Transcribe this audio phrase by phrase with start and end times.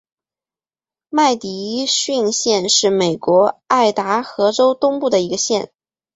[1.09, 5.71] 麦迪逊县是美国爱达荷州东部的一个县。